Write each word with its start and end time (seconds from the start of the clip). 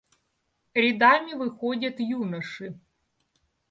Рядами 0.73 1.33
выходят 1.35 1.99
юноши. 1.99 2.73